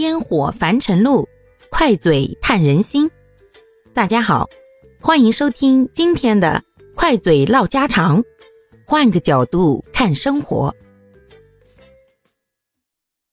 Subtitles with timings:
[0.00, 1.28] 烟火凡尘路，
[1.70, 3.10] 快嘴探人心。
[3.92, 4.48] 大家好，
[4.98, 6.64] 欢迎收听今天的
[6.96, 8.24] 快嘴唠家常，
[8.86, 10.74] 换个角度看生活，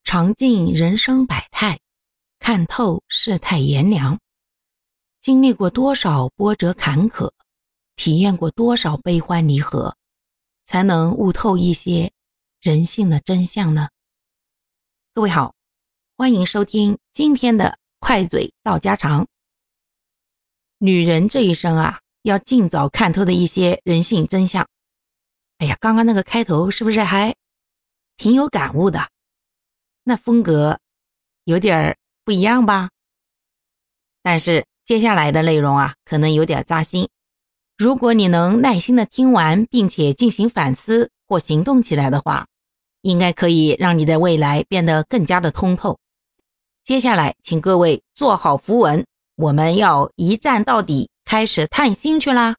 [0.04, 1.80] 尝尽人生百态，
[2.38, 4.20] 看透世态炎凉。
[5.22, 7.32] 经历过多少波折坎坷，
[7.96, 9.96] 体验过多少悲欢离合，
[10.66, 12.12] 才能悟透一些
[12.60, 13.88] 人性的真相呢？
[15.14, 15.57] 各位好。
[16.20, 19.28] 欢迎收听今天的快嘴道家常。
[20.80, 24.68] 女人这一生啊，要尽早看透的一些人性真相。
[25.60, 27.36] 哎呀，刚刚那个开头是不是还
[28.18, 29.10] 挺有感悟的？
[30.06, 30.80] 那风格
[31.44, 32.90] 有点不一样吧？
[34.24, 37.08] 但是接下来的内容啊，可能有点扎心。
[37.78, 42.48] 如果你能耐心的听完，并且进行反思或行动起来的话，
[43.04, 46.00] 应该可以让你的未来变得更加的通透。
[46.88, 49.06] 接下来，请各位做好符文，
[49.36, 52.56] 我们要一站到底，开始探心去啦。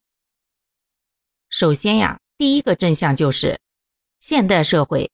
[1.49, 3.59] 首先呀，第一个真相就是，
[4.19, 5.09] 现代社会，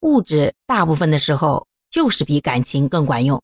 [0.00, 3.40] 物质大部分的时候就是比感情更管用。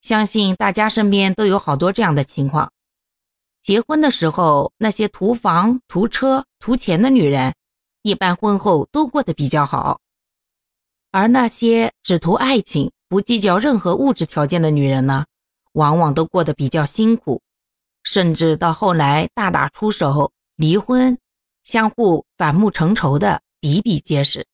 [0.00, 2.72] 相信大家身边都有好多这样的情况：
[3.60, 7.54] 结婚的时候，那些图房、图车、图钱的女人，
[8.00, 10.00] 一般婚后都过得比较好，
[11.10, 12.90] 而那些只图爱情。
[13.10, 15.26] 不计较任何物质条件的女人呢，
[15.72, 17.42] 往往都过得比较辛苦，
[18.04, 21.18] 甚至到后来大打出手、离婚、
[21.64, 24.46] 相互反目成仇的比比皆是。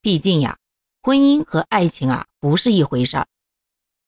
[0.00, 0.56] 毕竟呀，
[1.02, 3.26] 婚姻和爱情啊不是一回事儿，